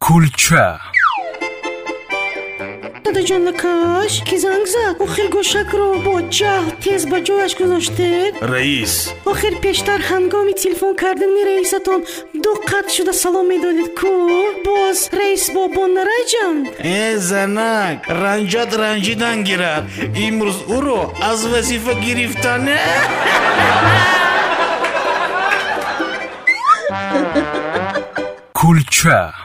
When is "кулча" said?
0.00-0.80, 28.64-29.43